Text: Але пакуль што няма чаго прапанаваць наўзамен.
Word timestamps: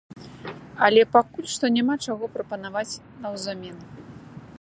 Але 0.85 1.01
пакуль 1.15 1.49
што 1.55 1.65
няма 1.75 1.95
чаго 2.05 2.31
прапанаваць 2.37 2.99
наўзамен. 3.27 3.77